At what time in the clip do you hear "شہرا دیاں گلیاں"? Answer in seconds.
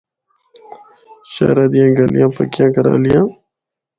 1.31-2.29